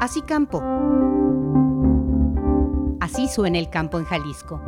Así 0.00 0.22
campo. 0.22 0.62
Así 3.00 3.28
suena 3.28 3.58
el 3.58 3.68
campo 3.68 3.98
en 3.98 4.04
Jalisco. 4.04 4.60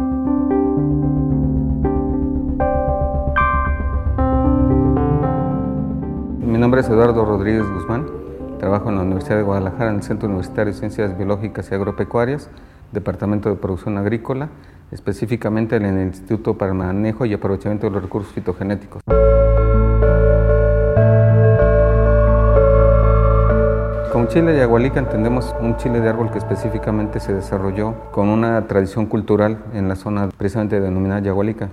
Mi 6.40 6.58
nombre 6.58 6.82
es 6.82 6.88
Eduardo 6.88 7.24
Rodríguez 7.24 7.64
Guzmán. 7.70 8.06
Trabajo 8.58 8.90
en 8.90 8.96
la 8.96 9.02
Universidad 9.02 9.36
de 9.36 9.42
Guadalajara 9.44 9.90
en 9.90 9.96
el 9.96 10.02
Centro 10.02 10.28
Universitario 10.28 10.74
de 10.74 10.78
Ciencias 10.78 11.16
Biológicas 11.16 11.70
y 11.70 11.74
Agropecuarias, 11.74 12.50
Departamento 12.92 13.48
de 13.48 13.56
Producción 13.56 13.96
Agrícola, 13.96 14.50
específicamente 14.90 15.76
en 15.76 15.86
el 15.86 16.06
Instituto 16.08 16.58
para 16.58 16.72
el 16.72 16.76
Manejo 16.76 17.24
y 17.24 17.32
Aprovechamiento 17.32 17.86
de 17.86 17.92
los 17.92 18.02
Recursos 18.02 18.32
Fitogenéticos. 18.34 19.00
Chile 24.30 24.52
de 24.52 24.62
agualica 24.62 25.00
entendemos 25.00 25.52
un 25.60 25.76
chile 25.76 26.00
de 26.00 26.08
árbol 26.08 26.30
que 26.30 26.38
específicamente 26.38 27.18
se 27.18 27.34
desarrolló 27.34 27.96
con 28.12 28.28
una 28.28 28.64
tradición 28.68 29.06
cultural 29.06 29.58
en 29.74 29.88
la 29.88 29.96
zona 29.96 30.28
precisamente 30.38 30.80
denominada 30.80 31.20
yagualica. 31.20 31.68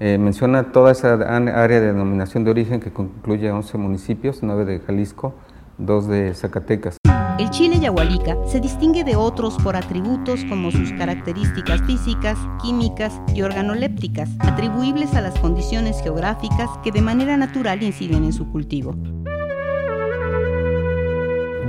Eh, 0.00 0.18
menciona 0.18 0.64
toda 0.64 0.92
esa 0.92 1.14
área 1.14 1.80
de 1.80 1.86
denominación 1.86 2.44
de 2.44 2.50
origen 2.50 2.80
que 2.80 2.92
concluye 2.92 3.50
11 3.50 3.78
municipios, 3.78 4.42
9 4.42 4.66
de 4.66 4.80
Jalisco, 4.80 5.32
2 5.78 6.08
de 6.08 6.34
Zacatecas. 6.34 6.98
El 7.38 7.48
chile 7.48 7.80
yagualica 7.80 8.36
se 8.46 8.60
distingue 8.60 9.02
de 9.02 9.16
otros 9.16 9.56
por 9.64 9.74
atributos 9.74 10.44
como 10.44 10.70
sus 10.70 10.92
características 10.92 11.80
físicas, 11.84 12.36
químicas 12.62 13.18
y 13.34 13.40
organolépticas, 13.40 14.28
atribuibles 14.40 15.14
a 15.14 15.22
las 15.22 15.38
condiciones 15.38 16.02
geográficas 16.02 16.68
que 16.82 16.92
de 16.92 17.00
manera 17.00 17.38
natural 17.38 17.82
inciden 17.82 18.24
en 18.24 18.34
su 18.34 18.50
cultivo. 18.52 18.94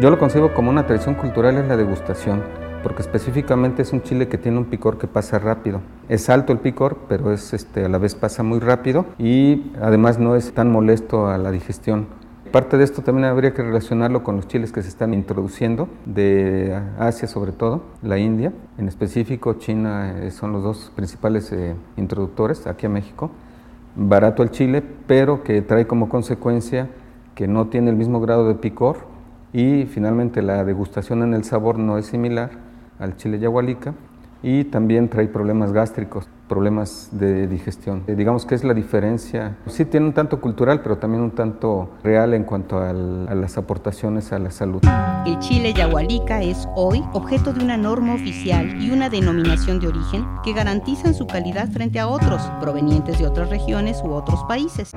Yo 0.02 0.10
lo 0.10 0.20
concibo 0.20 0.54
como 0.54 0.70
una 0.70 0.86
tradición 0.86 1.16
cultural 1.16 1.56
es 1.56 1.70
la 1.70 1.78
degustación 1.78 2.44
porque 2.84 3.02
específicamente 3.02 3.82
es 3.82 3.94
un 3.94 4.04
chile 4.04 4.28
que 4.28 4.38
tiene 4.38 4.58
un 4.58 4.66
picor 4.66 4.98
que 4.98 5.08
pasa 5.08 5.40
rápido. 5.40 5.80
Es 6.10 6.30
alto 6.30 6.52
el 6.52 6.60
picor, 6.60 6.98
pero 7.08 7.32
es 7.32 7.54
este, 7.54 7.86
a 7.86 7.90
la 7.90 7.98
vez 7.98 8.14
pasa 8.14 8.44
muy 8.44 8.60
rápido 8.60 9.06
y 9.18 9.72
además 9.82 10.20
no 10.20 10.36
es 10.36 10.54
tan 10.54 10.70
molesto 10.70 11.30
a 11.30 11.38
la 11.38 11.50
digestión. 11.50 12.08
Parte 12.52 12.78
de 12.78 12.84
esto 12.84 13.04
también 13.04 13.26
habría 13.26 13.54
que 13.54 13.64
relacionarlo 13.64 14.22
con 14.22 14.36
los 14.36 14.50
chiles 14.50 14.74
que 14.74 14.82
se 14.82 14.90
están 14.90 15.14
introduciendo 15.14 15.88
de 16.06 16.78
Asia 17.00 17.30
sobre 17.30 17.54
todo, 17.54 17.82
la 18.04 18.18
India, 18.18 18.52
en 18.78 18.90
específico 18.90 19.54
China 19.54 20.20
eh, 20.20 20.30
son 20.30 20.52
los 20.52 20.62
dos 20.62 20.92
principales 20.94 21.52
eh, 21.54 21.74
introductores 21.96 22.68
aquí 22.68 22.86
a 22.86 22.90
México. 22.90 23.32
Barato 23.96 24.44
el 24.44 24.52
chile, 24.52 24.84
pero 25.08 25.42
que 25.42 25.62
trae 25.62 25.88
como 25.88 26.10
consecuencia 26.10 26.90
que 27.34 27.48
no 27.48 27.68
tiene 27.68 27.92
el 27.92 27.96
mismo 27.96 28.20
grado 28.20 28.48
de 28.50 28.56
picor 28.56 29.15
y 29.56 29.86
finalmente 29.86 30.42
la 30.42 30.66
degustación 30.66 31.24
en 31.24 31.34
el 31.34 31.46
sabor 31.46 31.80
no 31.80 31.98
es 31.98 32.08
similar 32.08 32.50
al 33.00 33.16
chile 33.16 33.40
yagualica 33.40 33.94
y 34.44 34.66
también 34.66 35.08
trae 35.08 35.30
problemas 35.30 35.72
gástricos, 35.72 36.28
problemas 36.50 37.08
de 37.14 37.48
digestión. 37.48 38.04
Eh, 38.08 38.16
digamos 38.16 38.46
que 38.46 38.54
es 38.54 38.66
la 38.66 38.74
diferencia, 38.74 39.56
sí 39.68 39.86
tiene 39.86 40.08
un 40.08 40.14
tanto 40.14 40.42
cultural, 40.42 40.82
pero 40.84 40.98
también 40.98 41.24
un 41.24 41.32
tanto 41.32 41.90
real 42.04 42.34
en 42.34 42.44
cuanto 42.44 42.80
a 42.80 42.92
las 42.92 43.58
aportaciones 43.58 44.34
a 44.34 44.40
la 44.40 44.52
salud. 44.52 44.82
El 45.26 45.40
chile 45.40 45.74
yagualica 45.74 46.42
es 46.42 46.68
hoy 46.76 47.02
objeto 47.14 47.54
de 47.54 47.64
una 47.64 47.78
norma 47.78 48.14
oficial 48.14 48.82
y 48.82 48.92
una 48.92 49.10
denominación 49.10 49.80
de 49.80 49.88
origen 49.88 50.26
que 50.44 50.52
garantizan 50.52 51.14
su 51.14 51.28
calidad 51.28 51.70
frente 51.70 51.98
a 52.02 52.10
otros 52.10 52.42
provenientes 52.60 53.20
de 53.20 53.26
otras 53.26 53.50
regiones 53.50 54.02
u 54.04 54.12
otros 54.12 54.44
países. 54.44 54.92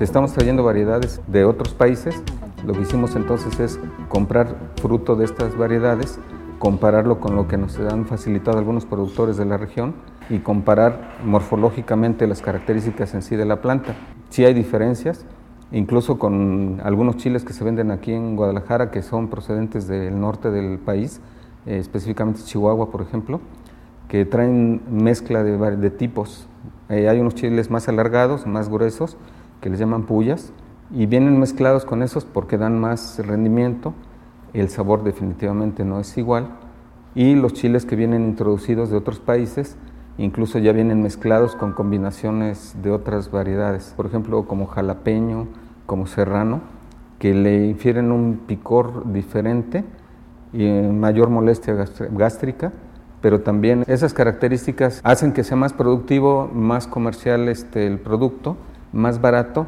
Estamos 0.00 0.32
trayendo 0.32 0.62
variedades 0.62 1.20
de 1.26 1.44
otros 1.44 1.74
países 1.74 2.22
lo 2.66 2.72
que 2.72 2.80
hicimos 2.80 3.14
entonces 3.14 3.60
es 3.60 3.78
comprar 4.08 4.56
fruto 4.80 5.14
de 5.14 5.24
estas 5.24 5.56
variedades, 5.56 6.18
compararlo 6.58 7.20
con 7.20 7.36
lo 7.36 7.46
que 7.46 7.56
nos 7.56 7.78
han 7.78 8.06
facilitado 8.06 8.58
algunos 8.58 8.86
productores 8.86 9.36
de 9.36 9.44
la 9.44 9.56
región 9.56 9.94
y 10.30 10.40
comparar 10.40 11.16
morfológicamente 11.24 12.26
las 12.26 12.42
características 12.42 13.14
en 13.14 13.22
sí 13.22 13.36
de 13.36 13.44
la 13.44 13.60
planta. 13.60 13.94
Sí 14.30 14.44
hay 14.44 14.52
diferencias, 14.52 15.24
incluso 15.70 16.18
con 16.18 16.80
algunos 16.82 17.18
chiles 17.18 17.44
que 17.44 17.52
se 17.52 17.62
venden 17.62 17.92
aquí 17.92 18.12
en 18.12 18.34
Guadalajara 18.34 18.90
que 18.90 19.02
son 19.02 19.28
procedentes 19.28 19.86
del 19.86 20.18
norte 20.18 20.50
del 20.50 20.80
país, 20.80 21.20
eh, 21.66 21.78
específicamente 21.78 22.40
Chihuahua, 22.42 22.90
por 22.90 23.02
ejemplo, 23.02 23.40
que 24.08 24.24
traen 24.24 24.80
mezcla 24.90 25.44
de, 25.44 25.90
tipos. 25.90 26.48
Eh, 26.88 27.08
hay 27.08 27.20
unos 27.20 27.36
chiles 27.36 27.70
más 27.70 27.88
alargados, 27.88 28.44
más 28.44 28.68
gruesos, 28.68 29.16
que 29.66 29.70
les 29.70 29.80
llaman 29.80 30.04
pullas, 30.04 30.52
y 30.92 31.06
vienen 31.06 31.40
mezclados 31.40 31.84
con 31.84 32.04
esos 32.04 32.24
porque 32.24 32.56
dan 32.56 32.78
más 32.78 33.18
rendimiento, 33.18 33.94
el 34.52 34.68
sabor 34.68 35.02
definitivamente 35.02 35.84
no 35.84 35.98
es 35.98 36.16
igual 36.16 36.50
y 37.16 37.34
los 37.34 37.52
chiles 37.52 37.84
que 37.84 37.96
vienen 37.96 38.26
introducidos 38.26 38.90
de 38.90 38.96
otros 38.96 39.18
países 39.18 39.76
incluso 40.18 40.60
ya 40.60 40.70
vienen 40.70 41.02
mezclados 41.02 41.56
con 41.56 41.72
combinaciones 41.72 42.76
de 42.80 42.92
otras 42.92 43.32
variedades, 43.32 43.92
por 43.96 44.06
ejemplo 44.06 44.46
como 44.46 44.66
jalapeño, 44.66 45.48
como 45.84 46.06
serrano, 46.06 46.60
que 47.18 47.34
le 47.34 47.66
infieren 47.66 48.12
un 48.12 48.42
picor 48.46 49.12
diferente 49.12 49.82
y 50.52 50.64
mayor 50.70 51.28
molestia 51.28 51.74
gástrica, 52.12 52.72
pero 53.20 53.40
también 53.40 53.82
esas 53.88 54.14
características 54.14 55.00
hacen 55.02 55.32
que 55.32 55.42
sea 55.42 55.56
más 55.56 55.72
productivo, 55.72 56.48
más 56.54 56.86
comercial 56.86 57.48
este, 57.48 57.88
el 57.88 57.98
producto, 57.98 58.56
más 58.96 59.20
barato 59.20 59.66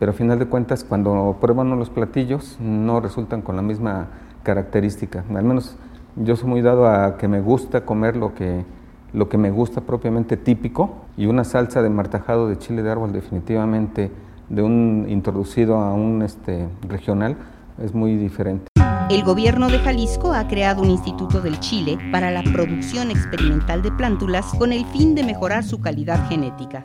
pero 0.00 0.12
a 0.12 0.14
final 0.14 0.38
de 0.38 0.46
cuentas 0.46 0.82
cuando 0.82 1.36
prueban 1.42 1.78
los 1.78 1.90
platillos 1.90 2.56
no 2.58 3.00
resultan 3.00 3.42
con 3.42 3.54
la 3.54 3.60
misma 3.60 4.08
característica. 4.42 5.24
Al 5.28 5.44
menos 5.44 5.76
yo 6.16 6.36
soy 6.36 6.48
muy 6.48 6.62
dado 6.62 6.88
a 6.88 7.18
que 7.18 7.28
me 7.28 7.42
gusta 7.42 7.84
comer 7.84 8.16
lo 8.16 8.34
que, 8.34 8.64
lo 9.12 9.28
que 9.28 9.36
me 9.36 9.50
gusta 9.50 9.82
propiamente 9.82 10.38
típico 10.38 11.04
y 11.18 11.26
una 11.26 11.44
salsa 11.44 11.82
de 11.82 11.90
martajado 11.90 12.48
de 12.48 12.56
chile 12.56 12.82
de 12.82 12.90
árbol 12.90 13.12
definitivamente 13.12 14.10
de 14.48 14.62
un 14.62 15.04
introducido 15.06 15.76
a 15.76 15.92
un 15.92 16.22
este, 16.22 16.66
regional 16.88 17.36
es 17.78 17.94
muy 17.94 18.16
diferente. 18.16 18.68
El 19.10 19.22
gobierno 19.22 19.68
de 19.68 19.80
Jalisco 19.80 20.32
ha 20.32 20.48
creado 20.48 20.80
un 20.80 20.88
instituto 20.88 21.42
del 21.42 21.58
Chile 21.58 21.98
para 22.10 22.30
la 22.30 22.42
producción 22.42 23.10
experimental 23.10 23.82
de 23.82 23.90
plántulas 23.92 24.46
con 24.54 24.72
el 24.72 24.86
fin 24.86 25.14
de 25.14 25.24
mejorar 25.24 25.64
su 25.64 25.80
calidad 25.80 26.28
genética. 26.28 26.82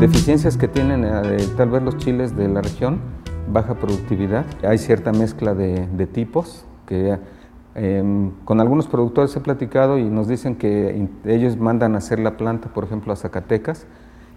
Deficiencias 0.00 0.56
que 0.56 0.66
tienen 0.66 1.04
eh, 1.04 1.46
tal 1.58 1.68
vez 1.68 1.82
los 1.82 1.98
chiles 1.98 2.34
de 2.34 2.48
la 2.48 2.62
región, 2.62 3.00
baja 3.52 3.74
productividad, 3.74 4.46
hay 4.62 4.78
cierta 4.78 5.12
mezcla 5.12 5.52
de, 5.52 6.06
tipos 6.06 6.64
que 6.86 7.18
em, 7.74 8.30
con 8.46 8.62
algunos 8.62 8.88
productores 8.88 9.36
he 9.36 9.40
platicado 9.40 9.98
y 9.98 10.04
nos 10.04 10.26
dicen 10.26 10.56
que 10.56 11.06
ellos 11.26 11.58
mandan 11.58 11.96
a 11.96 11.98
hacer 11.98 12.18
la 12.18 12.38
planta, 12.38 12.72
por 12.72 12.84
ejemplo, 12.84 13.12
a 13.12 13.16
Zacatecas 13.16 13.86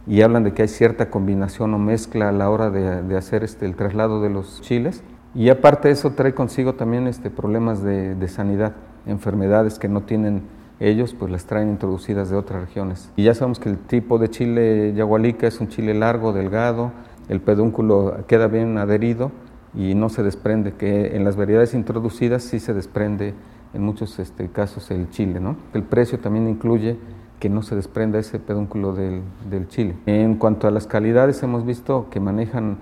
y 0.05 0.21
hablan 0.21 0.43
de 0.43 0.53
que 0.53 0.63
hay 0.63 0.67
cierta 0.67 1.09
combinación 1.09 1.73
o 1.73 1.79
mezcla 1.79 2.27
a 2.27 2.33
la 2.33 2.49
hora 2.49 2.69
de, 2.69 3.15
hacer 3.15 3.45
este, 3.45 3.65
el 3.65 3.77
traslado 3.77 4.21
de 4.21 4.29
los 4.29 4.59
chiles. 4.59 5.01
Y 5.33 5.47
aparte 5.47 5.89
eso 5.91 6.11
trae 6.11 6.35
consigo 6.35 6.73
también 6.73 7.07
este, 7.07 7.29
problemas 7.29 7.81
de 7.81 8.27
sanidad, 8.27 8.73
enfermedades 9.05 9.79
que 9.79 9.87
no 9.87 10.01
tienen 10.01 10.43
ellos 10.83 11.15
pues 11.17 11.31
las 11.31 11.45
traen 11.45 11.69
introducidas 11.69 12.29
de 12.29 12.35
otras 12.35 12.61
regiones. 12.61 13.09
Y 13.15 13.23
ya 13.23 13.33
sabemos 13.33 13.59
que 13.59 13.69
el 13.69 13.77
tipo 13.77 14.19
de 14.19 14.29
chile 14.29 14.93
yagualica 14.93 15.47
es 15.47 15.59
un 15.61 15.69
chile 15.69 15.93
largo, 15.93 16.33
delgado, 16.33 16.91
el 17.29 17.39
pedúnculo 17.39 18.25
queda 18.27 18.47
bien 18.47 18.77
adherido 18.77 19.31
y 19.73 19.95
no 19.95 20.09
se 20.09 20.23
desprende, 20.23 20.73
que 20.73 21.15
en 21.15 21.23
las 21.23 21.35
variedades 21.35 21.73
introducidas 21.73 22.43
sí 22.43 22.59
se 22.59 22.73
desprende 22.73 23.33
en 23.73 23.81
muchos 23.81 24.19
este, 24.19 24.49
casos 24.49 24.91
el 24.91 25.09
chile. 25.09 25.39
¿no? 25.39 25.55
El 25.73 25.83
precio 25.83 26.19
también 26.19 26.49
incluye 26.49 26.97
que 27.39 27.49
no 27.49 27.61
se 27.61 27.75
desprenda 27.75 28.19
ese 28.19 28.39
pedúnculo 28.39 28.93
del, 28.93 29.21
del 29.49 29.67
chile. 29.67 29.95
En 30.05 30.35
cuanto 30.35 30.67
a 30.67 30.71
las 30.71 30.85
calidades, 30.85 31.41
hemos 31.43 31.65
visto 31.65 32.07
que 32.09 32.19
manejan 32.19 32.77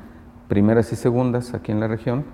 primeras 0.48 0.92
y 0.92 0.96
segundas 0.96 1.54
aquí 1.54 1.72
en 1.72 1.80
la 1.80 1.88
región 1.88 2.26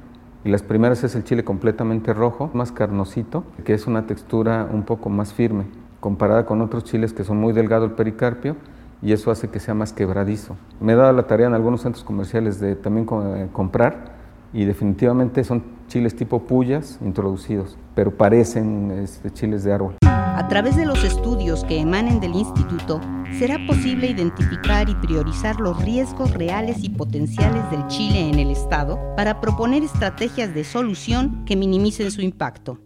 y 0.47 0.49
las 0.49 0.63
primeras 0.63 1.03
es 1.03 1.13
el 1.13 1.25
chile 1.25 1.43
completamente 1.43 2.13
rojo, 2.13 2.49
más 2.53 2.71
carnosito, 2.71 3.43
que 3.65 3.73
es 3.73 3.85
una 3.85 4.07
textura 4.07 4.65
un 4.71 4.83
poco 4.83 5.09
más 5.09 5.33
firme, 5.33 5.65
comparada 5.99 6.45
con 6.45 6.61
otros 6.61 6.85
chiles 6.85 7.11
que 7.11 7.25
son 7.25 7.35
muy 7.35 7.51
delgado 7.51 7.83
el 7.83 7.91
pericarpio 7.91 8.55
y 9.01 9.11
eso 9.11 9.29
hace 9.29 9.49
que 9.49 9.59
sea 9.59 9.73
más 9.73 9.91
quebradizo. 9.91 10.55
Me 10.79 10.93
he 10.93 10.95
dado 10.95 11.11
la 11.11 11.23
tarea 11.23 11.47
en 11.47 11.53
algunos 11.53 11.81
centros 11.81 12.05
comerciales 12.05 12.61
de 12.61 12.77
también 12.77 13.05
eh, 13.11 13.49
comprar 13.51 14.13
y 14.53 14.63
definitivamente 14.63 15.43
son 15.43 15.63
chiles 15.89 16.15
tipo 16.15 16.41
pullas 16.43 16.97
introducidos, 17.01 17.77
pero 17.93 18.11
parecen 18.11 18.91
este, 18.91 19.29
chiles 19.31 19.65
de 19.65 19.73
árbol. 19.73 19.95
A 20.37 20.47
través 20.47 20.75
de 20.75 20.85
los 20.85 21.03
estudios 21.03 21.63
que 21.63 21.79
emanen 21.79 22.19
del 22.19 22.35
instituto, 22.35 23.01
será 23.39 23.57
posible 23.65 24.05
identificar 24.05 24.87
y 24.87 24.93
priorizar 24.93 25.59
los 25.59 25.83
riesgos 25.83 26.31
reales 26.31 26.83
y 26.83 26.89
potenciales 26.89 27.67
del 27.71 27.87
chile 27.87 28.29
en 28.29 28.37
el 28.37 28.51
Estado 28.51 28.99
para 29.15 29.41
proponer 29.41 29.81
estrategias 29.81 30.53
de 30.53 30.63
solución 30.63 31.43
que 31.43 31.55
minimicen 31.55 32.11
su 32.11 32.21
impacto. 32.21 32.77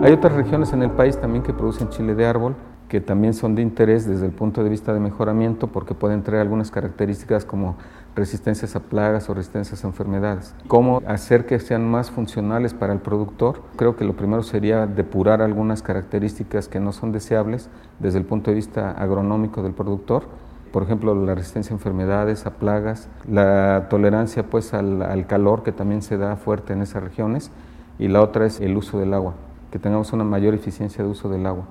Hay 0.00 0.12
otras 0.12 0.34
regiones 0.34 0.72
en 0.72 0.84
el 0.84 0.92
país 0.92 1.20
también 1.20 1.42
que 1.42 1.52
producen 1.52 1.88
chile 1.88 2.14
de 2.14 2.24
árbol, 2.24 2.54
que 2.88 3.00
también 3.00 3.34
son 3.34 3.56
de 3.56 3.62
interés 3.62 4.06
desde 4.06 4.26
el 4.26 4.32
punto 4.32 4.62
de 4.62 4.70
vista 4.70 4.94
de 4.94 5.00
mejoramiento 5.00 5.66
porque 5.66 5.92
pueden 5.92 6.22
traer 6.22 6.42
algunas 6.42 6.70
características 6.70 7.44
como 7.44 7.76
resistencias 8.18 8.76
a 8.76 8.80
plagas 8.80 9.30
o 9.30 9.34
resistencias 9.34 9.84
a 9.84 9.86
enfermedades. 9.86 10.54
¿Cómo 10.66 11.00
hacer 11.06 11.46
que 11.46 11.58
sean 11.60 11.88
más 11.88 12.10
funcionales 12.10 12.74
para 12.74 12.92
el 12.92 12.98
productor? 12.98 13.62
Creo 13.76 13.96
que 13.96 14.04
lo 14.04 14.16
primero 14.16 14.42
sería 14.42 14.86
depurar 14.86 15.40
algunas 15.40 15.82
características 15.82 16.68
que 16.68 16.80
no 16.80 16.92
son 16.92 17.12
deseables 17.12 17.70
desde 17.98 18.18
el 18.18 18.24
punto 18.24 18.50
de 18.50 18.56
vista 18.56 18.90
agronómico 18.90 19.62
del 19.62 19.72
productor. 19.72 20.24
Por 20.72 20.82
ejemplo, 20.82 21.14
la 21.14 21.34
resistencia 21.34 21.72
a 21.72 21.76
enfermedades, 21.76 22.44
a 22.44 22.50
plagas, 22.50 23.08
la 23.26 23.86
tolerancia 23.88 24.42
pues 24.50 24.74
al, 24.74 25.00
al 25.00 25.26
calor 25.26 25.62
que 25.62 25.72
también 25.72 26.02
se 26.02 26.18
da 26.18 26.36
fuerte 26.36 26.74
en 26.74 26.82
esas 26.82 27.02
regiones 27.02 27.50
y 27.98 28.08
la 28.08 28.20
otra 28.20 28.44
es 28.44 28.60
el 28.60 28.76
uso 28.76 28.98
del 28.98 29.14
agua, 29.14 29.34
que 29.70 29.78
tengamos 29.78 30.12
una 30.12 30.24
mayor 30.24 30.54
eficiencia 30.54 31.02
de 31.02 31.10
uso 31.10 31.28
del 31.28 31.46
agua. 31.46 31.64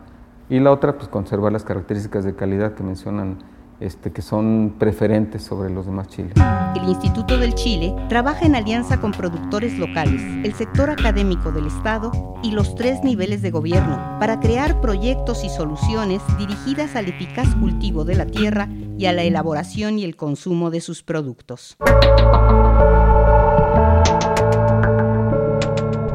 Y 0.49 0.59
la 0.59 0.71
otra, 0.71 0.97
pues 0.97 1.09
conservar 1.09 1.51
las 1.51 1.65
características 1.65 2.23
de 2.23 2.33
calidad 2.33 2.73
que 2.73 2.81
mencionan 2.81 3.39
este, 3.79 4.11
que 4.11 4.21
son 4.21 4.75
preferentes 4.79 5.43
sobre 5.43 5.69
los 5.69 5.85
demás 5.85 6.07
chiles. 6.07 6.33
El 6.75 6.89
Instituto 6.89 7.37
del 7.37 7.53
Chile 7.55 7.93
trabaja 8.09 8.45
en 8.45 8.55
alianza 8.55 8.99
con 8.99 9.11
productores 9.11 9.77
locales, 9.77 10.21
el 10.43 10.53
sector 10.53 10.89
académico 10.89 11.51
del 11.51 11.67
Estado 11.67 12.11
y 12.43 12.51
los 12.51 12.75
tres 12.75 13.03
niveles 13.03 13.41
de 13.41 13.51
gobierno 13.51 14.17
para 14.19 14.39
crear 14.39 14.81
proyectos 14.81 15.43
y 15.43 15.49
soluciones 15.49 16.21
dirigidas 16.37 16.95
al 16.95 17.07
eficaz 17.07 17.53
cultivo 17.55 18.05
de 18.05 18.15
la 18.15 18.25
tierra 18.25 18.69
y 18.97 19.05
a 19.05 19.13
la 19.13 19.23
elaboración 19.23 19.99
y 19.99 20.05
el 20.05 20.15
consumo 20.15 20.69
de 20.69 20.81
sus 20.81 21.03
productos. 21.03 21.77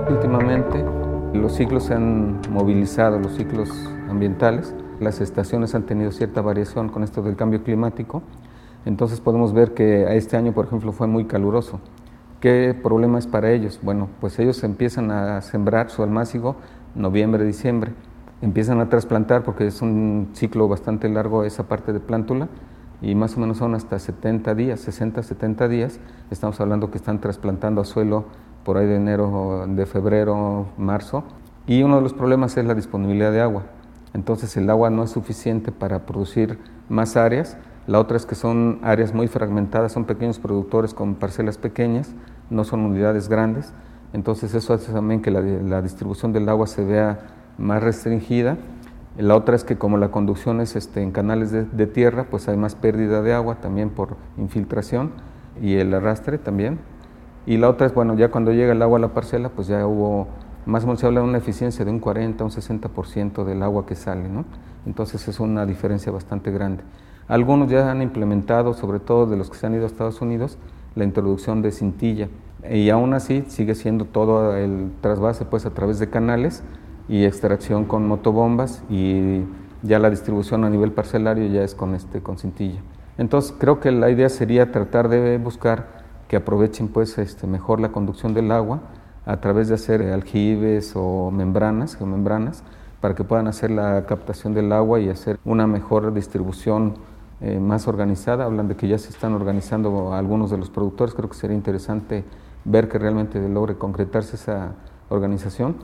Últimamente 0.08 0.84
los 1.34 1.54
ciclos 1.54 1.84
se 1.84 1.94
han 1.94 2.40
movilizado, 2.50 3.18
los 3.18 3.34
ciclos 3.36 3.70
ambientales, 4.08 4.74
las 5.02 5.20
estaciones 5.20 5.74
han 5.74 5.84
tenido 5.84 6.10
cierta 6.12 6.40
variación 6.40 6.88
con 6.88 7.02
esto 7.02 7.22
del 7.22 7.36
cambio 7.36 7.62
climático, 7.62 8.22
entonces 8.84 9.20
podemos 9.20 9.52
ver 9.52 9.74
que 9.74 10.16
este 10.16 10.36
año, 10.36 10.52
por 10.52 10.66
ejemplo, 10.66 10.92
fue 10.92 11.06
muy 11.06 11.26
caluroso. 11.26 11.80
¿Qué 12.40 12.76
problema 12.80 13.18
es 13.18 13.26
para 13.26 13.52
ellos? 13.52 13.78
Bueno, 13.82 14.08
pues 14.20 14.38
ellos 14.38 14.64
empiezan 14.64 15.10
a 15.10 15.40
sembrar 15.42 15.90
su 15.90 16.02
almácigo 16.02 16.56
noviembre, 16.94 17.44
diciembre, 17.44 17.92
empiezan 18.40 18.80
a 18.80 18.88
trasplantar 18.88 19.44
porque 19.44 19.66
es 19.66 19.80
un 19.82 20.30
ciclo 20.32 20.68
bastante 20.68 21.08
largo 21.08 21.44
esa 21.44 21.68
parte 21.68 21.92
de 21.92 22.00
plántula 22.00 22.48
y 23.00 23.14
más 23.14 23.36
o 23.36 23.40
menos 23.40 23.58
son 23.58 23.74
hasta 23.74 23.98
70 23.98 24.54
días, 24.54 24.80
60, 24.80 25.22
70 25.22 25.68
días, 25.68 26.00
estamos 26.30 26.60
hablando 26.60 26.90
que 26.90 26.98
están 26.98 27.20
trasplantando 27.20 27.80
a 27.80 27.84
suelo 27.84 28.24
por 28.64 28.76
ahí 28.76 28.86
de 28.86 28.96
enero, 28.96 29.66
de 29.68 29.86
febrero, 29.86 30.66
marzo, 30.76 31.24
y 31.66 31.82
uno 31.82 31.96
de 31.96 32.02
los 32.02 32.12
problemas 32.12 32.56
es 32.56 32.64
la 32.64 32.74
disponibilidad 32.74 33.32
de 33.32 33.40
agua. 33.40 33.64
Entonces 34.14 34.56
el 34.56 34.68
agua 34.70 34.90
no 34.90 35.04
es 35.04 35.10
suficiente 35.10 35.72
para 35.72 36.06
producir 36.06 36.58
más 36.88 37.16
áreas. 37.16 37.56
La 37.86 37.98
otra 37.98 38.16
es 38.16 38.26
que 38.26 38.34
son 38.34 38.78
áreas 38.82 39.14
muy 39.14 39.26
fragmentadas, 39.26 39.92
son 39.92 40.04
pequeños 40.04 40.38
productores 40.38 40.94
con 40.94 41.14
parcelas 41.14 41.58
pequeñas, 41.58 42.12
no 42.50 42.64
son 42.64 42.80
unidades 42.80 43.28
grandes. 43.28 43.72
Entonces 44.12 44.54
eso 44.54 44.74
hace 44.74 44.92
también 44.92 45.22
que 45.22 45.30
la, 45.30 45.82
distribución 45.82 46.32
del 46.32 46.48
agua 46.48 46.66
se 46.66 46.84
vea 46.84 47.20
más 47.58 47.82
restringida. 47.82 48.58
La 49.16 49.34
otra 49.34 49.56
es 49.56 49.64
que 49.64 49.76
como 49.76 49.96
la 49.96 50.10
conducción 50.10 50.60
es 50.60 50.76
este, 50.76 51.02
en 51.02 51.10
canales 51.10 51.50
de, 51.50 51.64
de, 51.64 51.86
tierra, 51.86 52.26
pues 52.30 52.48
hay 52.48 52.56
más 52.56 52.74
pérdida 52.74 53.22
de 53.22 53.32
agua 53.34 53.56
también 53.56 53.90
por 53.90 54.16
infiltración 54.38 55.10
y 55.60 55.74
el 55.74 55.92
arrastre 55.92 56.38
también. 56.38 56.78
Y 57.46 57.56
la 57.56 57.68
otra 57.68 57.86
es, 57.86 57.94
bueno, 57.94 58.14
ya 58.14 58.30
cuando 58.30 58.52
llega 58.52 58.72
el 58.72 58.82
agua 58.82 58.98
a 58.98 59.00
la 59.00 59.08
parcela, 59.08 59.48
pues 59.48 59.66
ya 59.66 59.86
hubo 59.86 60.28
más 60.66 60.84
o 60.84 60.86
menos 60.86 61.00
se 61.00 61.06
habla 61.06 61.20
de 61.20 61.26
una 61.26 61.38
eficiencia 61.38 61.84
de 61.84 61.90
un 61.90 61.98
40 61.98 62.44
un 62.44 62.50
60% 62.50 63.44
del 63.44 63.62
agua 63.62 63.86
que 63.86 63.94
sale, 63.94 64.28
¿no? 64.28 64.44
Entonces 64.86 65.26
es 65.28 65.40
una 65.40 65.66
diferencia 65.66 66.12
bastante 66.12 66.50
grande. 66.50 66.82
Algunos 67.28 67.70
ya 67.70 67.90
han 67.90 68.02
implementado, 68.02 68.74
sobre 68.74 69.00
todo 69.00 69.26
de 69.26 69.36
los 69.36 69.50
que 69.50 69.56
se 69.56 69.66
han 69.66 69.74
ido 69.74 69.84
a 69.84 69.86
Estados 69.86 70.20
Unidos, 70.20 70.58
la 70.94 71.04
introducción 71.04 71.62
de 71.62 71.70
cintilla 71.70 72.28
y 72.70 72.90
aún 72.90 73.14
así 73.14 73.44
sigue 73.48 73.74
siendo 73.74 74.04
todo 74.04 74.56
el 74.56 74.92
trasvase 75.00 75.44
pues 75.44 75.66
a 75.66 75.70
través 75.70 75.98
de 75.98 76.10
canales 76.10 76.62
y 77.08 77.24
extracción 77.24 77.84
con 77.84 78.06
motobombas 78.06 78.84
y 78.88 79.42
ya 79.82 79.98
la 79.98 80.10
distribución 80.10 80.64
a 80.64 80.70
nivel 80.70 80.92
parcelario 80.92 81.46
ya 81.46 81.62
es 81.62 81.74
con 81.74 81.94
este 81.94 82.20
con 82.20 82.38
cintilla. 82.38 82.80
Entonces 83.18 83.54
creo 83.58 83.80
que 83.80 83.90
la 83.90 84.10
idea 84.10 84.28
sería 84.28 84.70
tratar 84.70 85.08
de 85.08 85.38
buscar 85.38 86.02
que 86.28 86.36
aprovechen 86.36 86.88
pues 86.88 87.18
este 87.18 87.46
mejor 87.46 87.80
la 87.80 87.90
conducción 87.90 88.32
del 88.32 88.52
agua 88.52 88.80
a 89.24 89.40
través 89.40 89.68
de 89.68 89.74
hacer 89.74 90.02
aljibes 90.02 90.92
o 90.96 91.30
membranas, 91.30 91.96
geomembranas, 91.96 92.62
para 93.00 93.14
que 93.14 93.24
puedan 93.24 93.46
hacer 93.46 93.70
la 93.70 94.04
captación 94.06 94.54
del 94.54 94.72
agua 94.72 95.00
y 95.00 95.08
hacer 95.08 95.38
una 95.44 95.66
mejor 95.66 96.12
distribución 96.14 96.94
eh, 97.40 97.58
más 97.58 97.88
organizada. 97.88 98.44
Hablan 98.44 98.68
de 98.68 98.76
que 98.76 98.88
ya 98.88 98.98
se 98.98 99.10
están 99.10 99.34
organizando 99.34 100.14
algunos 100.14 100.50
de 100.50 100.58
los 100.58 100.70
productores, 100.70 101.14
creo 101.14 101.28
que 101.28 101.36
sería 101.36 101.56
interesante 101.56 102.24
ver 102.64 102.88
que 102.88 102.98
realmente 102.98 103.40
logre 103.48 103.76
concretarse 103.76 104.36
esa 104.36 104.74
organización. 105.08 105.76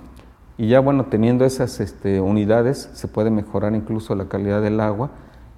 Y 0.56 0.68
ya 0.68 0.80
bueno, 0.80 1.06
teniendo 1.06 1.44
esas 1.44 1.80
este, 1.80 2.20
unidades 2.20 2.90
se 2.92 3.08
puede 3.08 3.30
mejorar 3.30 3.74
incluso 3.74 4.14
la 4.14 4.28
calidad 4.28 4.60
del 4.60 4.80
agua, 4.80 5.10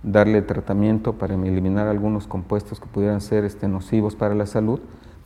darle 0.02 0.42
tratamiento 0.42 1.14
para 1.14 1.34
eliminar 1.34 1.86
algunos 1.86 2.26
compuestos 2.26 2.80
que 2.80 2.86
pudieran 2.86 3.20
ser 3.20 3.44
este, 3.44 3.68
nocivos 3.68 4.16
para 4.16 4.34
la 4.34 4.46
salud 4.46 4.80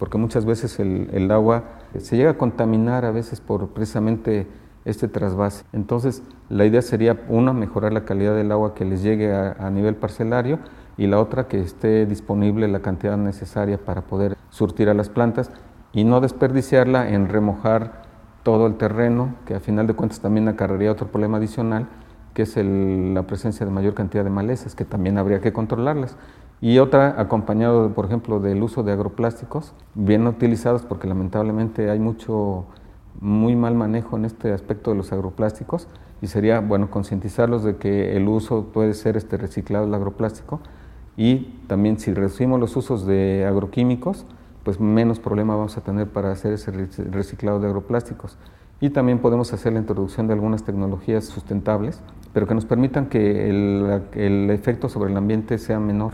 porque 0.04 0.18
muchas 0.18 0.44
veces 0.44 0.78
el, 0.80 1.30
agua 1.30 1.64
se 1.96 2.18
llega 2.18 2.32
a 2.32 2.36
contaminar 2.36 3.06
a 3.06 3.10
veces 3.10 3.40
por 3.40 3.68
precisamente 3.70 4.46
este 4.84 5.08
trasvase. 5.08 5.64
Entonces, 5.72 6.22
la 6.50 6.66
idea 6.66 6.82
sería, 6.82 7.24
una, 7.30 7.54
mejorar 7.54 7.94
la 7.94 8.04
calidad 8.04 8.34
del 8.34 8.52
agua 8.52 8.74
que 8.74 8.84
les 8.84 9.02
llegue 9.02 9.32
a, 9.32 9.70
nivel 9.70 9.96
parcelario 9.96 10.58
y 10.98 11.06
la 11.06 11.18
otra, 11.18 11.48
que 11.48 11.58
esté 11.58 12.04
disponible 12.04 12.68
la 12.68 12.80
cantidad 12.80 13.16
necesaria 13.16 13.82
para 13.82 14.02
poder 14.02 14.36
surtir 14.50 14.90
a 14.90 14.94
las 14.94 15.08
plantas 15.08 15.50
y 15.94 16.04
no 16.04 16.20
desperdiciarla 16.20 17.08
en 17.08 17.30
remojar 17.30 18.02
todo 18.42 18.66
el 18.66 18.76
terreno, 18.76 19.36
que 19.46 19.54
a 19.54 19.60
final 19.60 19.86
de 19.86 19.94
cuentas 19.94 20.20
también 20.20 20.48
acarrearía 20.48 20.92
otro 20.92 21.06
problema 21.06 21.38
adicional, 21.38 21.88
que 22.34 22.42
es 22.42 22.58
la 22.58 23.22
presencia 23.22 23.64
de 23.64 23.72
mayor 23.72 23.94
cantidad 23.94 24.22
de 24.22 24.28
malezas, 24.28 24.74
que 24.74 24.84
también 24.84 25.16
habría 25.16 25.40
que 25.40 25.54
controlarlas 25.54 26.14
y 26.60 26.78
otra 26.78 27.20
acompañado, 27.20 27.90
por 27.92 28.06
ejemplo, 28.06 28.40
del 28.40 28.62
uso 28.62 28.82
de 28.82 28.92
agroplásticos 28.92 29.74
bien 29.94 30.26
utilizados, 30.26 30.82
porque 30.82 31.06
lamentablemente 31.06 31.90
hay 31.90 31.98
mucho, 31.98 32.64
muy 33.20 33.54
mal 33.56 33.74
manejo 33.74 34.16
en 34.16 34.24
este 34.24 34.52
aspecto 34.52 34.90
de 34.90 34.96
los 34.96 35.12
agroplásticos 35.12 35.88
y 36.22 36.26
sería, 36.26 36.60
bueno, 36.60 36.90
concientizarlos 36.90 37.64
de 37.64 37.76
que 37.76 38.16
el 38.16 38.28
uso 38.28 38.66
puede 38.72 38.94
ser 38.94 39.16
este 39.16 39.36
reciclado 39.36 39.84
del 39.84 39.94
agroplástico 39.94 40.60
y 41.16 41.60
también 41.66 41.98
si 41.98 42.12
reducimos 42.12 42.58
los 42.58 42.76
usos 42.76 43.06
de 43.06 43.44
agroquímicos, 43.46 44.24
pues 44.64 44.80
menos 44.80 45.20
problema 45.20 45.54
vamos 45.54 45.76
a 45.76 45.82
tener 45.82 46.08
para 46.08 46.32
hacer 46.32 46.54
ese 46.54 46.72
reciclado 47.10 47.60
de 47.60 47.66
agroplásticos. 47.66 48.38
Y 48.80 48.90
también 48.90 49.18
podemos 49.18 49.52
hacer 49.52 49.72
la 49.72 49.78
introducción 49.78 50.26
de 50.26 50.32
algunas 50.32 50.64
tecnologías 50.64 51.24
sustentables, 51.24 52.00
pero 52.32 52.46
que 52.46 52.54
nos 52.54 52.64
permitan 52.64 53.06
que 53.06 53.48
el, 53.48 54.02
el 54.14 54.50
efecto 54.50 54.88
sobre 54.88 55.10
el 55.10 55.16
ambiente 55.16 55.58
sea 55.58 55.78
menor 55.78 56.12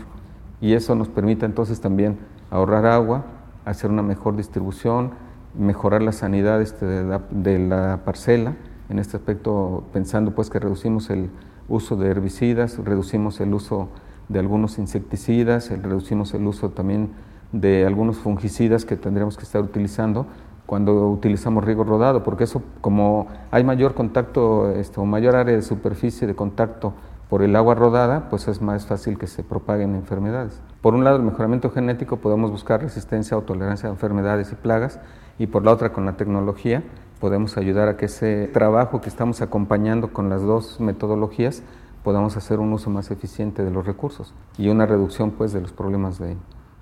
y 0.61 0.73
eso 0.73 0.95
nos 0.95 1.09
permite 1.09 1.45
entonces 1.45 1.81
también 1.81 2.19
ahorrar 2.51 2.85
agua, 2.85 3.25
hacer 3.65 3.89
una 3.89 4.03
mejor 4.03 4.37
distribución, 4.37 5.11
mejorar 5.57 6.01
la 6.01 6.11
sanidad 6.11 6.61
este, 6.61 6.85
de, 6.85 7.59
la, 7.59 8.01
parcela, 8.05 8.55
en 8.89 8.99
este 8.99 9.17
aspecto 9.17 9.83
pensando 9.91 10.31
pues 10.31 10.49
que 10.49 10.59
reducimos 10.59 11.09
el 11.09 11.29
uso 11.67 11.95
de 11.95 12.09
herbicidas, 12.09 12.77
reducimos 12.77 13.39
el 13.41 13.53
uso 13.53 13.89
de 14.29 14.39
algunos 14.39 14.77
insecticidas, 14.77 15.69
reducimos 15.69 16.33
el 16.33 16.45
uso 16.45 16.69
también 16.69 17.11
de 17.51 17.85
algunos 17.85 18.17
fungicidas 18.17 18.85
que 18.85 18.95
tendríamos 18.95 19.37
que 19.37 19.43
estar 19.43 19.61
utilizando 19.61 20.25
cuando 20.65 21.09
utilizamos 21.09 21.65
riego 21.65 21.83
rodado, 21.83 22.23
porque 22.23 22.45
eso 22.45 22.61
como 22.79 23.27
hay 23.49 23.63
mayor 23.63 23.93
contacto 23.93 24.69
este, 24.71 25.01
o 25.01 25.05
mayor 25.05 25.35
área 25.35 25.55
de 25.55 25.61
superficie 25.61 26.27
de 26.27 26.35
contacto 26.35 26.93
por 27.31 27.43
el 27.43 27.55
agua 27.55 27.75
rodada, 27.75 28.27
pues 28.29 28.49
es 28.49 28.61
más 28.61 28.85
fácil 28.85 29.17
que 29.17 29.25
se 29.25 29.41
propaguen 29.41 29.95
enfermedades. 29.95 30.59
Por 30.81 30.95
un 30.95 31.05
lado, 31.05 31.15
el 31.15 31.23
mejoramiento 31.23 31.69
genético 31.69 32.17
podemos 32.17 32.51
buscar 32.51 32.81
resistencia 32.81 33.37
o 33.37 33.43
tolerancia 33.43 33.87
a 33.87 33.93
enfermedades 33.93 34.51
y 34.51 34.55
plagas, 34.55 34.99
y 35.39 35.47
por 35.47 35.63
la 35.63 35.71
otra, 35.71 35.93
con 35.93 36.05
la 36.05 36.17
tecnología, 36.17 36.83
podemos 37.21 37.55
ayudar 37.55 37.87
a 37.87 37.95
que 37.95 38.07
ese 38.07 38.49
trabajo 38.51 38.99
que 38.99 39.07
estamos 39.07 39.41
acompañando 39.41 40.11
con 40.11 40.29
las 40.29 40.41
dos 40.41 40.81
metodologías 40.81 41.63
podamos 42.03 42.35
hacer 42.35 42.59
un 42.59 42.73
uso 42.73 42.89
más 42.89 43.11
eficiente 43.11 43.63
de 43.63 43.71
los 43.71 43.85
recursos 43.85 44.33
y 44.57 44.67
una 44.67 44.85
reducción 44.85 45.31
pues 45.31 45.53
de 45.53 45.61
los 45.61 45.71
problemas 45.71 46.19
de, 46.19 46.35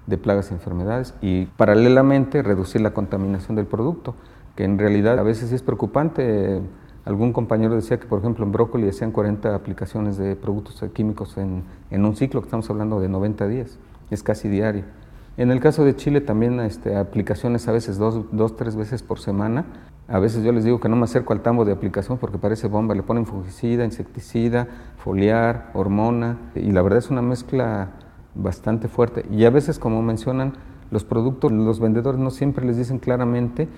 de 0.07 0.17
plagas 0.17 0.49
y 0.49 0.55
enfermedades 0.55 1.13
y 1.21 1.45
paralelamente 1.45 2.41
reducir 2.41 2.81
la 2.81 2.95
contaminación 2.95 3.55
del 3.55 3.67
producto, 3.67 4.15
que 4.55 4.63
en 4.63 4.79
realidad 4.79 5.19
a 5.19 5.23
veces 5.23 5.51
es 5.51 5.61
preocupante 5.61 6.59
Algún 7.05 7.33
compañero 7.33 7.75
decía 7.75 7.99
que, 7.99 8.07
por 8.07 8.19
ejemplo, 8.19 8.45
en 8.45 8.51
brócoli 8.51 8.87
hacían 8.89 9.11
40 9.11 9.55
aplicaciones 9.55 10.17
de 10.17 10.35
productos 10.35 10.83
químicos 10.93 11.37
en, 11.37 11.63
en 11.89 12.05
un 12.05 12.15
ciclo, 12.15 12.41
que 12.41 12.47
estamos 12.47 12.69
hablando 12.69 12.99
de 12.99 13.09
90 13.09 13.47
días, 13.47 13.79
es 14.11 14.23
casi 14.23 14.49
diario. 14.49 14.83
En 15.39 15.51
el 15.51 15.61
caso 15.61 15.85
de 15.85 15.95
Chile 15.95 16.19
también 16.19 16.59
este, 16.59 16.97
aplicaciones 16.97 17.65
a 17.69 17.71
veces 17.71 17.97
dos, 17.97 18.25
dos, 18.33 18.57
tres 18.57 18.75
veces 18.75 19.03
por 19.03 19.19
semana 19.19 19.63
A 20.09 20.19
veces 20.19 20.43
yo 20.43 20.51
les 20.51 20.65
digo 20.65 20.81
que 20.81 20.89
no 20.89 20.97
me 20.97 21.05
acerco 21.05 21.31
al 21.31 21.39
tambo 21.39 21.63
de 21.63 21.71
aplicación 21.71 22.17
porque 22.17 22.37
parece 22.37 22.67
bomba, 22.67 22.93
le 22.93 23.03
ponen 23.03 23.25
fungicida, 23.25 23.85
insecticida, 23.85 24.67
foliar, 24.97 25.69
hormona, 25.73 26.37
y 26.55 26.71
la 26.71 26.81
verdad 26.81 26.99
es 26.99 27.09
una 27.09 27.21
mezcla 27.21 27.91
bastante 28.35 28.89
fuerte. 28.89 29.25
Y 29.31 29.45
a 29.45 29.49
veces, 29.49 29.79
como 29.79 30.01
mencionan, 30.01 30.55
los 30.91 31.05
productos, 31.05 31.51
los 31.53 31.79
vendedores 31.79 32.19
no 32.19 32.31
siempre 32.31 32.65
les 32.65 32.75
dicen 32.75 32.99
claramente 32.99 33.69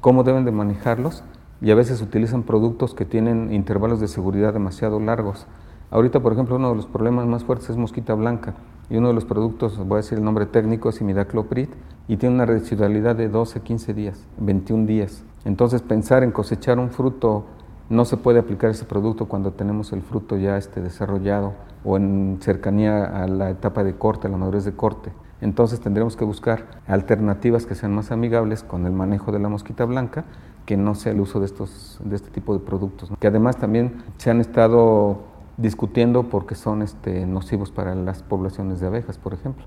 cómo 0.00 0.22
deben 0.22 0.46
de 0.46 0.52
manejarlos 0.52 1.22
y 1.60 1.70
a 1.70 1.74
veces 1.74 2.00
utilizan 2.00 2.42
productos 2.42 2.94
que 2.94 3.04
tienen 3.04 3.52
intervalos 3.52 4.00
de 4.00 4.08
seguridad 4.08 4.52
demasiado 4.52 5.00
largos. 5.00 5.46
Ahorita, 5.90 6.20
por 6.20 6.32
ejemplo, 6.32 6.56
uno 6.56 6.70
de 6.70 6.76
los 6.76 6.86
problemas 6.86 7.26
más 7.26 7.44
fuertes 7.44 7.70
es 7.70 7.76
mosquita 7.76 8.14
blanca 8.14 8.54
y 8.88 8.96
uno 8.96 9.08
de 9.08 9.14
los 9.14 9.24
productos, 9.24 9.76
voy 9.78 9.94
a 9.94 9.96
decir 9.98 10.18
el 10.18 10.24
nombre 10.24 10.46
técnico, 10.46 10.88
es 10.88 11.00
imidacloprid 11.00 11.68
y 12.08 12.16
tiene 12.16 12.34
una 12.34 12.46
residualidad 12.46 13.16
de 13.16 13.28
12, 13.28 13.60
15 13.60 13.94
días, 13.94 14.26
21 14.38 14.86
días. 14.86 15.24
Entonces, 15.44 15.82
pensar 15.82 16.22
en 16.22 16.32
cosechar 16.32 16.78
un 16.78 16.90
fruto, 16.90 17.44
no 17.88 18.04
se 18.04 18.16
puede 18.16 18.38
aplicar 18.38 18.70
ese 18.70 18.84
producto 18.84 19.26
cuando 19.26 19.52
tenemos 19.52 19.92
el 19.92 20.02
fruto 20.02 20.36
ya 20.36 20.56
este 20.56 20.80
desarrollado 20.80 21.54
o 21.84 21.96
en 21.96 22.38
cercanía 22.40 23.04
a 23.04 23.26
la 23.26 23.50
etapa 23.50 23.82
de 23.82 23.94
corte, 23.94 24.28
a 24.28 24.30
la 24.30 24.36
madurez 24.36 24.64
de 24.64 24.72
corte. 24.72 25.12
Entonces 25.40 25.80
tendremos 25.80 26.16
que 26.16 26.24
buscar 26.24 26.66
alternativas 26.86 27.66
que 27.66 27.74
sean 27.74 27.94
más 27.94 28.12
amigables 28.12 28.62
con 28.62 28.86
el 28.86 28.92
manejo 28.92 29.32
de 29.32 29.38
la 29.38 29.48
mosquita 29.48 29.84
blanca, 29.86 30.24
que 30.70 30.76
no 30.76 30.94
sea 30.94 31.10
el 31.10 31.20
uso 31.20 31.40
de, 31.40 31.46
estos, 31.46 31.98
de 32.04 32.14
este 32.14 32.30
tipo 32.30 32.54
de 32.54 32.60
productos, 32.60 33.10
que 33.18 33.26
además 33.26 33.56
también 33.56 34.04
se 34.18 34.30
han 34.30 34.40
estado 34.40 35.18
discutiendo 35.56 36.28
porque 36.28 36.54
son 36.54 36.82
este, 36.82 37.26
nocivos 37.26 37.72
para 37.72 37.96
las 37.96 38.22
poblaciones 38.22 38.78
de 38.78 38.86
abejas, 38.86 39.18
por 39.18 39.34
ejemplo. 39.34 39.64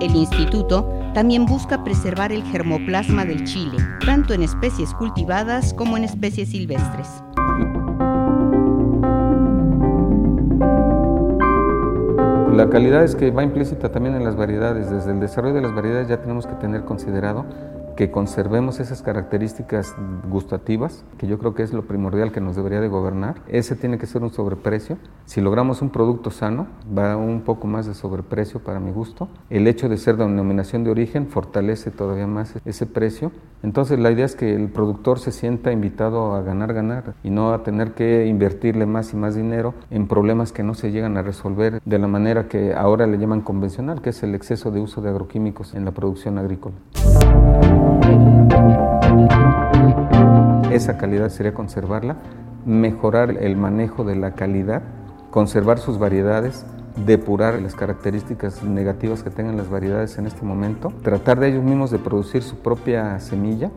El 0.00 0.14
instituto 0.14 0.86
también 1.14 1.46
busca 1.46 1.82
preservar 1.82 2.30
el 2.30 2.42
germoplasma 2.42 3.24
del 3.24 3.44
chile, 3.44 3.78
tanto 4.04 4.34
en 4.34 4.42
especies 4.42 4.92
cultivadas 4.92 5.72
como 5.72 5.96
en 5.96 6.04
especies 6.04 6.50
silvestres. 6.50 7.08
La 12.52 12.68
calidad 12.68 13.02
es 13.02 13.16
que 13.16 13.30
va 13.30 13.44
implícita 13.44 13.90
también 13.90 14.14
en 14.14 14.24
las 14.24 14.36
variedades. 14.36 14.90
Desde 14.90 15.12
el 15.12 15.20
desarrollo 15.20 15.54
de 15.54 15.62
las 15.62 15.74
variedades 15.74 16.08
ya 16.08 16.20
tenemos 16.20 16.46
que 16.46 16.54
tener 16.56 16.84
considerado 16.84 17.46
que 17.98 18.12
conservemos 18.12 18.78
esas 18.78 19.02
características 19.02 19.96
gustativas, 20.30 21.04
que 21.18 21.26
yo 21.26 21.36
creo 21.40 21.56
que 21.56 21.64
es 21.64 21.72
lo 21.72 21.82
primordial 21.88 22.30
que 22.30 22.40
nos 22.40 22.54
debería 22.54 22.80
de 22.80 22.86
gobernar. 22.86 23.42
Ese 23.48 23.74
tiene 23.74 23.98
que 23.98 24.06
ser 24.06 24.22
un 24.22 24.30
sobreprecio. 24.30 24.98
Si 25.24 25.40
logramos 25.40 25.82
un 25.82 25.90
producto 25.90 26.30
sano, 26.30 26.68
va 26.96 27.16
un 27.16 27.40
poco 27.40 27.66
más 27.66 27.86
de 27.86 27.94
sobreprecio 27.94 28.60
para 28.60 28.78
mi 28.78 28.92
gusto. 28.92 29.26
El 29.50 29.66
hecho 29.66 29.88
de 29.88 29.96
ser 29.96 30.16
de 30.16 30.24
denominación 30.26 30.84
de 30.84 30.92
origen 30.92 31.26
fortalece 31.26 31.90
todavía 31.90 32.28
más 32.28 32.54
ese 32.64 32.86
precio. 32.86 33.32
Entonces 33.64 33.98
la 33.98 34.12
idea 34.12 34.26
es 34.26 34.36
que 34.36 34.54
el 34.54 34.68
productor 34.68 35.18
se 35.18 35.32
sienta 35.32 35.72
invitado 35.72 36.36
a 36.36 36.42
ganar, 36.42 36.74
ganar 36.74 37.14
y 37.24 37.30
no 37.30 37.52
a 37.52 37.64
tener 37.64 37.94
que 37.94 38.26
invertirle 38.26 38.86
más 38.86 39.12
y 39.12 39.16
más 39.16 39.34
dinero 39.34 39.74
en 39.90 40.06
problemas 40.06 40.52
que 40.52 40.62
no 40.62 40.74
se 40.74 40.92
llegan 40.92 41.16
a 41.16 41.22
resolver 41.22 41.82
de 41.84 41.98
la 41.98 42.06
manera 42.06 42.46
que 42.46 42.74
ahora 42.74 43.08
le 43.08 43.18
llaman 43.18 43.40
convencional, 43.40 44.02
que 44.02 44.10
es 44.10 44.22
el 44.22 44.36
exceso 44.36 44.70
de 44.70 44.78
uso 44.78 45.00
de 45.00 45.08
agroquímicos 45.08 45.74
en 45.74 45.84
la 45.84 45.90
producción 45.90 46.38
agrícola. 46.38 46.76
Esa 50.78 50.96
calidad 50.96 51.28
sería 51.30 51.54
conservarla, 51.54 52.18
mejorar 52.64 53.30
el 53.30 53.56
manejo 53.56 54.04
de 54.04 54.14
la 54.14 54.34
calidad, 54.34 54.80
conservar 55.32 55.80
sus 55.80 55.98
variedades, 55.98 56.64
depurar 57.04 57.60
las 57.60 57.74
características 57.74 58.62
negativas 58.62 59.24
que 59.24 59.30
tengan 59.30 59.56
las 59.56 59.68
variedades 59.68 60.18
en 60.18 60.28
este 60.28 60.44
momento, 60.44 60.92
tratar 61.02 61.40
de 61.40 61.48
ellos 61.48 61.64
mismos 61.64 61.90
de 61.90 61.98
producir 61.98 62.44
su 62.44 62.58
propia 62.58 63.18
semilla 63.18 63.72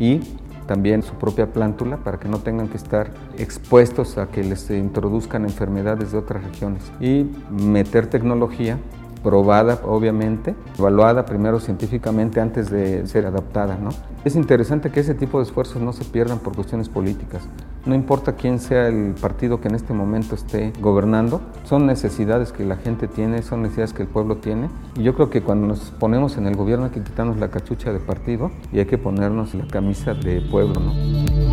y 0.00 0.18
también 0.66 1.04
su 1.04 1.14
propia 1.14 1.52
plántula 1.52 1.98
para 1.98 2.18
que 2.18 2.28
no 2.28 2.38
tengan 2.38 2.66
que 2.66 2.76
estar 2.76 3.12
expuestos 3.38 4.18
a 4.18 4.26
que 4.26 4.42
les 4.42 4.68
introduzcan 4.68 5.44
enfermedades 5.44 6.10
de 6.10 6.18
otras 6.18 6.42
regiones. 6.42 6.90
Y 6.98 7.30
meter 7.50 8.08
tecnología 8.08 8.78
probada 9.22 9.80
obviamente, 9.84 10.54
evaluada 10.78 11.24
primero 11.24 11.60
científicamente 11.60 12.40
antes 12.40 12.70
de 12.70 13.06
ser 13.06 13.26
adaptada. 13.26 13.76
¿no? 13.76 13.90
Es 14.24 14.36
interesante 14.36 14.90
que 14.90 15.00
ese 15.00 15.14
tipo 15.14 15.38
de 15.38 15.44
esfuerzos 15.44 15.80
no 15.82 15.92
se 15.92 16.04
pierdan 16.04 16.38
por 16.38 16.54
cuestiones 16.54 16.88
políticas. 16.88 17.42
No 17.84 17.94
importa 17.94 18.34
quién 18.34 18.60
sea 18.60 18.86
el 18.86 19.14
partido 19.20 19.60
que 19.60 19.68
en 19.68 19.74
este 19.74 19.92
momento 19.92 20.34
esté 20.34 20.72
gobernando, 20.80 21.40
son 21.64 21.86
necesidades 21.86 22.52
que 22.52 22.64
la 22.64 22.76
gente 22.76 23.08
tiene, 23.08 23.42
son 23.42 23.62
necesidades 23.62 23.92
que 23.92 24.02
el 24.02 24.08
pueblo 24.08 24.36
tiene. 24.36 24.68
Y 24.96 25.02
yo 25.02 25.14
creo 25.14 25.30
que 25.30 25.42
cuando 25.42 25.66
nos 25.66 25.90
ponemos 25.90 26.36
en 26.36 26.46
el 26.46 26.54
gobierno 26.54 26.86
hay 26.86 26.92
que 26.92 27.02
quitarnos 27.02 27.38
la 27.38 27.48
cachucha 27.48 27.92
de 27.92 27.98
partido 27.98 28.50
y 28.72 28.78
hay 28.78 28.86
que 28.86 28.98
ponernos 28.98 29.54
la 29.54 29.66
camisa 29.66 30.14
de 30.14 30.40
pueblo. 30.42 30.80
¿no? 30.80 31.51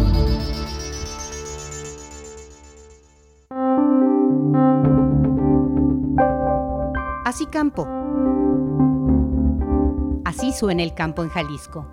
Así 10.26 10.52
suena 10.52 10.84
el 10.84 10.94
campo 10.94 11.24
en 11.24 11.30
Jalisco. 11.30 11.86